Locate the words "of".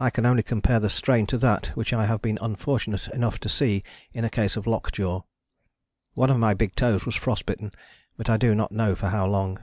4.56-4.66, 6.30-6.38